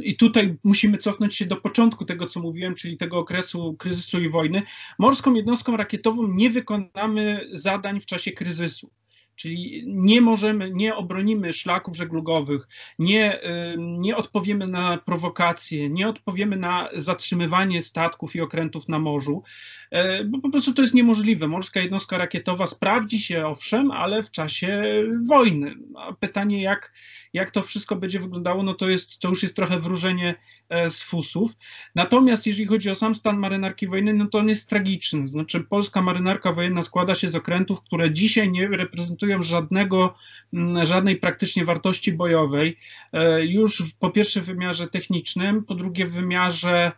I 0.04 0.16
tutaj 0.16 0.56
musimy 0.64 0.98
cofnąć 0.98 1.36
się 1.36 1.46
do 1.46 1.56
początku 1.56 2.06
tego, 2.06 2.26
co 2.26 2.40
mówiłem, 2.40 2.76
czyli 2.76 2.98
tego 2.98 3.18
okresu 3.18 3.76
kryzysu 3.80 4.22
i 4.22 4.30
wojny. 4.30 4.62
Morską 5.00 5.34
jednostką 5.34 5.78
rakietową 5.78 6.28
nie 6.28 6.50
wykonamy 6.50 7.48
zadań 7.52 8.00
w 8.00 8.06
czasie 8.06 8.32
kryzysu. 8.32 8.92
Czyli 9.36 9.84
nie 9.88 10.22
możemy, 10.22 10.72
nie 10.72 10.96
obronimy 10.96 11.54
szlaków 11.54 11.98
żeglugowych, 11.98 12.68
nie, 13.00 13.40
nie 13.78 14.16
odpowiemy 14.16 14.68
na 14.68 14.98
prowokacje, 14.98 15.90
nie 15.90 16.08
odpowiemy 16.08 16.58
na 16.58 16.90
zatrzymywanie 16.94 17.82
statków 17.82 18.36
i 18.36 18.42
okrętów 18.42 18.90
na 18.90 19.00
morzu, 19.00 19.44
e, 19.92 20.24
bo 20.24 20.40
po 20.40 20.50
prostu 20.50 20.74
to 20.74 20.82
jest 20.82 20.94
niemożliwe. 20.94 21.48
Morska 21.48 21.80
jednostka 21.80 22.18
rakietowa 22.18 22.68
sprawdzi 22.68 23.20
się 23.20 23.48
owszem, 23.48 23.92
ale 23.92 24.24
w 24.24 24.32
czasie 24.32 24.84
wojny. 25.28 25.76
A 25.98 26.14
pytanie, 26.14 26.62
jak, 26.62 26.94
jak 27.34 27.52
to 27.52 27.62
wszystko 27.62 27.96
będzie 27.96 28.20
wyglądało, 28.20 28.64
no 28.64 28.74
to, 28.74 28.90
jest, 28.90 29.20
to 29.20 29.30
już 29.30 29.44
jest 29.44 29.56
trochę 29.56 29.80
wróżenie 29.80 30.36
e, 30.70 30.90
z 30.90 31.02
fusów. 31.02 31.52
Natomiast 31.96 32.48
jeżeli 32.48 32.66
chodzi 32.66 32.90
o 32.90 32.96
sam 32.96 33.16
stan 33.16 33.38
marynarki 33.38 33.88
wojennej, 33.88 34.14
no 34.14 34.28
to 34.28 34.38
on 34.38 34.50
jest 34.50 34.70
tragiczny. 34.70 35.28
Znaczy, 35.28 35.60
polska 35.60 36.02
marynarka 36.02 36.52
wojenna 36.52 36.82
składa 36.82 37.16
się 37.16 37.30
z 37.30 37.36
okrętów, 37.36 37.82
które 37.82 38.14
dzisiaj 38.14 38.52
nie 38.52 38.68
reprezentują 38.68 39.33
reprezentują 39.34 39.44
żadnego, 39.44 40.14
mm, 40.54 40.86
żadnej 40.86 41.16
praktycznie 41.16 41.66
wartości 41.66 42.14
bojowej, 42.14 42.78
e, 43.14 43.46
już 43.46 43.84
po 44.00 44.10
pierwsze 44.10 44.42
w 44.42 44.46
wymiarze 44.46 44.88
technicznym, 44.88 45.64
po 45.64 45.76
drugie 45.76 46.06
w 46.06 46.14
wymiarze 46.14 46.92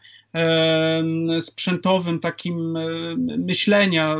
sprzętowym, 1.39 2.19
takim 2.19 2.77
e, 2.77 2.87
myślenia, 3.37 4.15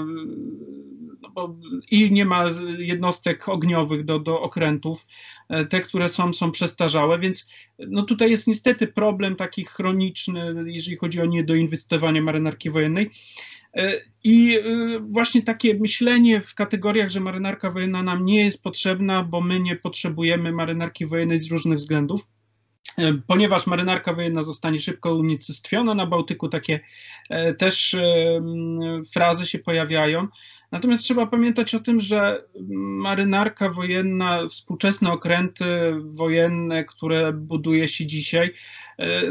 no 1.35 1.55
i 1.91 2.11
nie 2.11 2.25
ma 2.25 2.45
jednostek 2.77 3.49
ogniowych 3.49 4.05
do, 4.05 4.19
do 4.19 4.41
okrętów. 4.41 5.05
E, 5.49 5.65
te, 5.65 5.79
które 5.79 6.09
są, 6.09 6.33
są 6.33 6.51
przestarzałe, 6.51 7.19
więc 7.19 7.47
no 7.79 8.03
tutaj 8.03 8.31
jest 8.31 8.47
niestety 8.47 8.87
problem 8.87 9.35
taki 9.35 9.65
chroniczny, 9.65 10.55
jeżeli 10.65 10.97
chodzi 10.97 11.21
o 11.21 11.25
niedoinwestowanie 11.25 12.21
marynarki 12.21 12.69
wojennej. 12.69 13.09
I 14.23 14.59
właśnie 15.01 15.41
takie 15.41 15.73
myślenie 15.73 16.41
w 16.41 16.53
kategoriach, 16.53 17.09
że 17.09 17.19
marynarka 17.19 17.71
wojenna 17.71 18.03
nam 18.03 18.25
nie 18.25 18.45
jest 18.45 18.63
potrzebna, 18.63 19.23
bo 19.23 19.41
my 19.41 19.59
nie 19.59 19.75
potrzebujemy 19.75 20.51
marynarki 20.51 21.05
wojennej 21.05 21.39
z 21.39 21.51
różnych 21.51 21.77
względów 21.77 22.27
ponieważ 23.27 23.67
marynarka 23.67 24.13
wojenna 24.13 24.43
zostanie 24.43 24.79
szybko 24.79 25.15
unicestwiona 25.15 25.95
na 25.95 26.05
Bałtyku, 26.05 26.49
takie 26.49 26.79
też 27.57 27.95
frazy 29.13 29.45
się 29.45 29.59
pojawiają. 29.59 30.27
Natomiast 30.71 31.03
trzeba 31.03 31.25
pamiętać 31.25 31.75
o 31.75 31.79
tym, 31.79 31.99
że 31.99 32.43
marynarka 32.69 33.69
wojenna, 33.69 34.47
współczesne 34.47 35.11
okręty 35.11 35.65
wojenne, 36.03 36.83
które 36.83 37.33
buduje 37.33 37.87
się 37.87 38.05
dzisiaj, 38.05 38.53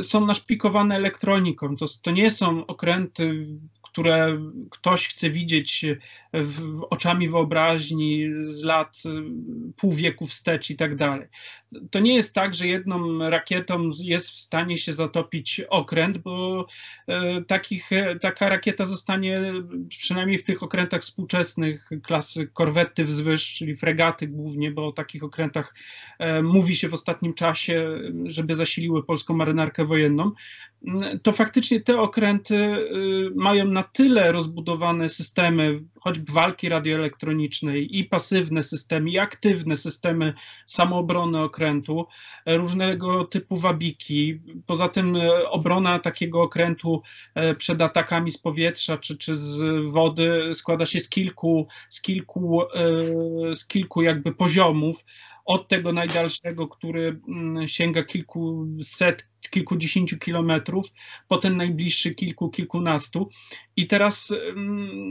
są 0.01 0.27
naszpikowane 0.27 0.97
elektroniką. 0.97 1.77
To, 1.77 1.87
to 2.03 2.11
nie 2.11 2.31
są 2.31 2.67
okręty 2.67 3.47
które 3.95 4.39
ktoś 4.71 5.09
chce 5.09 5.31
widzieć 5.31 5.85
w, 6.33 6.83
oczami 6.91 7.29
wyobraźni 7.29 8.27
z 8.41 8.63
lat 8.63 9.03
y, 9.07 9.11
pół 9.77 9.93
wieku 9.93 10.27
wstecz 10.27 10.71
i 10.71 10.77
tak 10.77 10.97
dalej. 10.97 11.29
To 11.91 11.99
nie 11.99 12.15
jest 12.15 12.35
tak, 12.35 12.55
że 12.55 12.67
jedną 12.67 13.19
rakietą 13.19 13.91
jest 14.03 14.31
w 14.31 14.39
stanie 14.39 14.77
się 14.77 14.93
zatopić 14.93 15.61
okręt, 15.61 16.19
bo 16.19 16.67
y, 17.09 17.45
takich, 17.45 17.91
taka 18.21 18.49
rakieta 18.49 18.87
zostanie 18.87 19.41
przynajmniej 19.89 20.39
w 20.39 20.45
tych 20.45 20.63
okrętach 20.63 21.03
współczesnych 21.03 21.91
klasy 22.03 22.49
korwety 22.53 23.05
wzwyż, 23.05 23.55
czyli 23.55 23.77
fregaty 23.77 24.27
głównie, 24.27 24.71
bo 24.71 24.87
o 24.87 24.93
takich 24.93 25.25
okrętach 25.25 25.75
e, 26.19 26.43
mówi 26.43 26.77
się 26.77 26.89
w 26.89 26.95
ostatnim 26.95 27.35
czasie, 27.35 27.99
żeby 28.25 28.57
zasiliły 28.57 29.05
polską 29.05 29.35
marynarkę 29.35 29.85
wojenną, 29.85 30.33
to 31.23 31.33
faktycznie 31.33 31.81
te 31.81 32.01
okręty 32.01 32.55
y, 32.55 33.31
mają 33.35 33.65
na 33.65 33.84
tyle 33.93 34.33
rozbudowane 34.33 35.09
systemy, 35.09 35.81
choćby 36.01 36.33
walki 36.33 36.69
radioelektronicznej 36.69 37.99
i 37.99 38.05
pasywne 38.05 38.63
systemy, 38.63 39.11
i 39.11 39.19
aktywne 39.19 39.77
systemy 39.77 40.35
samoobrony 40.67 41.43
okrętu, 41.43 42.07
różnego 42.47 43.25
typu 43.25 43.57
wabiki. 43.57 44.41
Poza 44.67 44.89
tym 44.89 45.17
e, 45.17 45.49
obrona 45.51 45.99
takiego 45.99 46.43
okrętu 46.43 47.03
e, 47.35 47.55
przed 47.55 47.83
atakami 47.83 48.31
z 48.31 48.39
powietrza 48.39 48.99
czy, 48.99 49.19
czy 49.19 49.37
z 49.37 49.63
wody 49.93 50.55
składa 50.55 50.87
się 50.87 51.01
z 51.01 51.09
kilku, 51.09 51.69
z 51.89 52.01
kilku, 52.01 52.63
e, 52.63 53.55
z 53.55 53.67
kilku 53.67 54.03
jakby 54.03 54.35
poziomów 54.35 55.05
od 55.45 55.69
tego 55.69 55.93
najdalszego, 55.93 56.69
który 56.69 57.21
mm, 57.29 57.69
sięga 57.69 58.03
kilkuset, 58.03 59.29
kilkudziesięciu 59.51 60.19
kilometrów, 60.19 60.87
po 61.29 61.39
ten 61.39 61.57
najbliższy 61.57 62.15
kilku, 62.15 62.51
kilkunastu. 62.51 63.29
I 63.77 63.87
teraz 63.87 64.35
mm, 64.57 65.11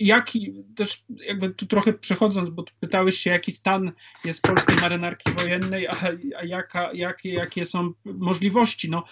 jaki, 0.00 0.52
też 0.76 1.04
jakby 1.26 1.50
tu 1.50 1.66
trochę 1.66 1.92
przechodząc, 1.92 2.50
bo 2.50 2.64
pytałeś 2.80 3.18
się, 3.18 3.30
jaki 3.30 3.52
stan 3.52 3.92
jest 4.24 4.42
polskiej 4.42 4.76
marynarki 4.76 5.32
wojennej, 5.32 5.88
a, 5.88 5.96
a 6.38 6.44
jaka, 6.44 6.92
jakie, 6.92 7.32
jakie 7.32 7.64
są 7.64 7.92
możliwości. 8.04 8.90
No, 8.90 9.04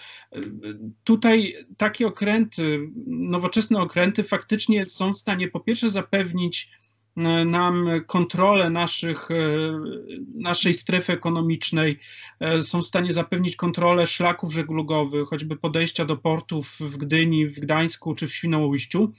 tutaj 1.03 1.65
takie 1.77 2.07
okręty, 2.07 2.89
nowoczesne 3.07 3.79
okręty 3.79 4.23
faktycznie 4.23 4.85
są 4.85 5.13
w 5.13 5.17
stanie 5.17 5.47
po 5.47 5.59
pierwsze 5.59 5.89
zapewnić 5.89 6.71
nam 7.45 7.89
kontrolę 8.07 8.69
naszych, 8.69 9.31
e, 9.31 9.35
naszej 10.35 10.73
strefy 10.73 11.13
ekonomicznej, 11.13 11.99
e, 12.39 12.63
są 12.63 12.81
w 12.81 12.85
stanie 12.85 13.13
zapewnić 13.13 13.55
kontrolę 13.55 14.07
szlaków 14.07 14.53
żeglugowych, 14.53 15.27
choćby 15.27 15.55
podejścia 15.55 16.05
do 16.05 16.17
portów 16.17 16.77
w 16.79 16.97
Gdyni, 16.97 17.47
w 17.47 17.59
Gdańsku 17.59 18.15
czy 18.15 18.27
w 18.27 18.35
Świnoujściu. 18.35 19.13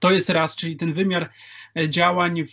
To 0.00 0.10
jest 0.10 0.30
raz, 0.30 0.56
czyli 0.56 0.76
ten 0.76 0.92
wymiar 0.92 1.22
e, 1.22 1.28
działań 1.88 2.42
w, 2.44 2.52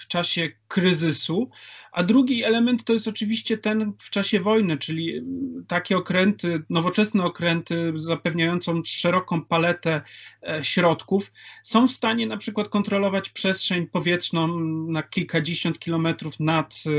w 0.00 0.08
czasie 0.08 0.50
kryzysu, 0.68 1.50
a 1.94 2.02
drugi 2.02 2.44
element 2.44 2.84
to 2.84 2.92
jest 2.92 3.08
oczywiście 3.08 3.58
ten 3.58 3.92
w 3.98 4.10
czasie 4.10 4.40
wojny, 4.40 4.78
czyli 4.78 5.22
takie 5.68 5.96
okręty, 5.96 6.62
nowoczesne 6.70 7.24
okręty 7.24 7.92
zapewniające 7.94 8.72
szeroką 8.84 9.44
paletę 9.44 10.02
e, 10.48 10.64
środków 10.64 11.32
są 11.62 11.86
w 11.88 11.90
stanie 11.90 12.26
na 12.26 12.36
przykład 12.36 12.68
kontrolować 12.68 13.28
przestrzeń 13.28 13.86
powietrzną 13.86 14.58
na 14.88 15.02
kilkadziesiąt 15.02 15.78
kilometrów 15.78 16.40
nad, 16.40 16.74
e, 16.86 16.90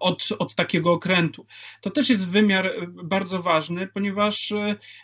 od, 0.00 0.28
od 0.38 0.54
takiego 0.54 0.92
okrętu. 0.92 1.46
To 1.80 1.90
też 1.90 2.08
jest 2.10 2.28
wymiar 2.28 2.72
bardzo 2.88 3.42
ważny, 3.42 3.86
ponieważ 3.86 4.52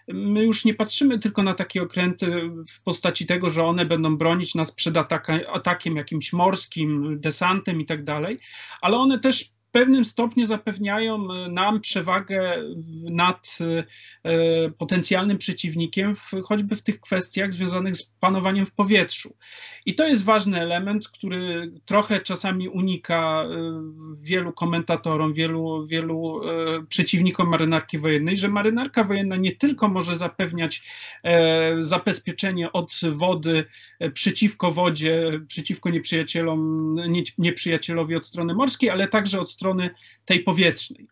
my 0.09 0.45
już 0.45 0.65
nie 0.65 0.75
patrzymy 0.75 1.19
tylko 1.19 1.43
na 1.43 1.55
takie 1.55 1.83
okręty 1.83 2.51
w 2.69 2.83
postaci 2.83 3.27
tego, 3.27 3.51
że 3.51 3.65
one 3.65 3.85
będą 3.87 4.17
bronić 4.17 4.55
nas 4.55 4.73
przed 4.73 4.97
ataka, 4.97 5.39
atakiem 5.63 5.97
jakimś 5.97 6.33
morskim, 6.33 7.21
desantem 7.21 7.81
i 7.81 7.87
tak 7.87 8.05
dalej, 8.05 8.39
ale 8.81 8.97
one 8.97 9.19
też 9.19 9.53
pewnym 9.73 10.05
stopniu 10.05 10.47
zapewniają 10.47 11.33
e, 11.33 11.49
nam 11.49 11.81
przewagę 11.81 12.57
nad 13.11 13.59
e, 14.25 14.71
potencjalnym 14.71 15.39
przeciwnikiem, 15.39 16.15
choćby 16.45 16.77
w 16.77 16.83
tych 16.83 17.01
kwestiach 17.01 17.53
związanych 17.53 17.97
z 17.97 18.03
panowaniem 18.21 18.67
w 18.67 18.73
powietrzu. 18.73 19.35
I 19.87 19.95
to 19.95 20.09
jest 20.09 20.25
ważny 20.25 20.61
element, 20.61 21.09
który 21.09 21.73
trochę 21.85 22.21
czasami 22.21 22.69
unika 22.69 23.45
e, 23.45 23.49
wielu 24.21 24.53
komentatorom, 24.53 25.33
wielu, 25.33 25.87
wielu 25.87 26.41
przeciwnikom 26.89 27.49
marynarki 27.49 27.99
wojennej, 27.99 28.37
że 28.37 28.49
marynarka 28.49 29.05
wojenna 29.05 29.37
nie 29.37 29.57
tylko 29.57 29.89
może 29.89 30.17
zapewniać 30.17 30.83
zabezpieczenie 31.81 32.73
od 32.73 33.01
wody 33.13 33.65
przeciwko 34.15 34.73
wodzie, 34.73 35.41
przeciwko 35.49 35.91
nieprzyjacielom, 35.91 36.95
nieprzyjacielowi 37.39 38.17
od 38.17 38.27
strony 38.27 38.55
morskiej, 38.55 38.91
ale 38.91 39.09
także 39.09 39.41
od 39.41 39.51
strony 39.51 39.62
strony 39.63 39.91
tej 40.25 40.41
powietrznej. 40.41 41.07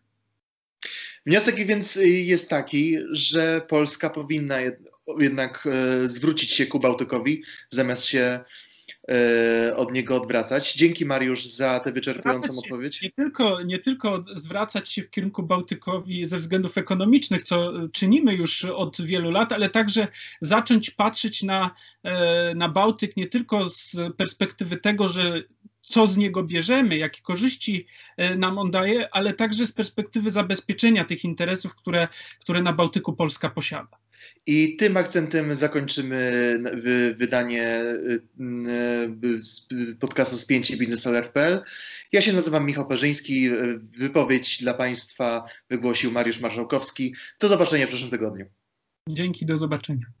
Wniosek 1.25 1.55
więc 1.55 1.99
jest 2.03 2.49
taki, 2.49 2.97
że 3.11 3.61
Polska 3.67 4.09
powinna 4.09 4.57
jednak 5.19 5.67
e, 5.67 6.07
zwrócić 6.07 6.51
się 6.51 6.65
ku 6.65 6.79
Bałtykowi, 6.79 7.43
zamiast 7.69 8.05
się 8.05 8.39
e, 9.09 9.75
od 9.75 9.93
niego 9.93 10.15
odwracać. 10.15 10.73
Dzięki 10.73 11.05
Mariusz 11.05 11.45
za 11.45 11.79
tę 11.79 11.91
wyczerpującą 11.91 12.53
odpowiedź. 12.57 13.01
Nie 13.01 13.11
tylko, 13.11 13.61
nie 13.61 13.79
tylko 13.79 14.23
zwracać 14.35 14.93
się 14.93 15.03
w 15.03 15.09
kierunku 15.09 15.43
Bałtykowi 15.43 16.25
ze 16.25 16.37
względów 16.37 16.77
ekonomicznych, 16.77 17.43
co 17.43 17.73
czynimy 17.91 18.33
już 18.33 18.65
od 18.65 19.01
wielu 19.01 19.31
lat, 19.31 19.51
ale 19.51 19.69
także 19.69 20.07
zacząć 20.41 20.89
patrzeć 20.89 21.43
na, 21.43 21.75
e, 22.03 22.55
na 22.55 22.69
Bałtyk 22.69 23.17
nie 23.17 23.27
tylko 23.27 23.69
z 23.69 23.95
perspektywy 24.17 24.77
tego, 24.77 25.09
że 25.09 25.43
co 25.81 26.07
z 26.07 26.17
niego 26.17 26.43
bierzemy, 26.43 26.97
jakie 26.97 27.21
korzyści 27.21 27.87
e, 28.17 28.35
nam 28.35 28.57
on 28.57 28.71
daje, 28.71 29.15
ale 29.15 29.33
także 29.33 29.65
z 29.65 29.71
perspektywy 29.71 30.31
zabezpieczenia 30.31 31.03
tych 31.03 31.23
interesów, 31.23 31.75
które, 31.75 32.07
które 32.39 32.61
na 32.61 32.73
Bałtyku 32.73 33.13
Polska 33.13 33.49
posiada. 33.49 33.97
I 34.45 34.75
tym 34.75 34.97
akcentem 34.97 35.55
zakończymy 35.55 36.59
wydanie 37.15 37.83
podcastu 39.99 40.37
spięcie 40.37 40.77
biznesalert.pl. 40.77 41.61
Ja 42.11 42.21
się 42.21 42.33
nazywam 42.33 42.65
Michał 42.65 42.87
Perzyński. 42.87 43.49
Wypowiedź 43.97 44.61
dla 44.61 44.73
Państwa 44.73 45.43
wygłosił 45.69 46.11
Mariusz 46.11 46.39
Marszałkowski. 46.39 47.15
Do 47.39 47.47
zobaczenia 47.47 47.85
w 47.85 47.89
przyszłym 47.89 48.11
tygodniu. 48.11 48.45
Dzięki, 49.09 49.45
do 49.45 49.57
zobaczenia. 49.57 50.11